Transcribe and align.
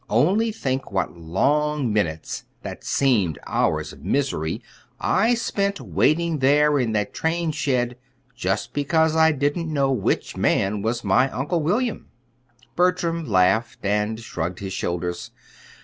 Only 0.09 0.51
think 0.51 0.91
what 0.91 1.15
long 1.15 1.93
minutes 1.93 2.45
that 2.63 2.83
seemed 2.83 3.37
hours 3.45 3.93
of 3.93 4.03
misery 4.03 4.63
I 4.99 5.35
spent 5.35 5.79
waiting 5.79 6.39
there 6.39 6.79
in 6.79 6.93
that 6.93 7.13
train 7.13 7.51
shed, 7.51 7.97
just 8.35 8.73
because 8.73 9.15
I 9.15 9.31
didn't 9.31 9.71
know 9.71 9.91
which 9.91 10.35
man 10.35 10.81
was 10.81 11.03
my 11.03 11.29
Uncle 11.29 11.61
William!" 11.61 12.07
Bertram 12.75 13.25
laughed 13.27 13.81
and 13.85 14.19
shrugged 14.19 14.57
his 14.57 14.73
shoulders. 14.73 15.29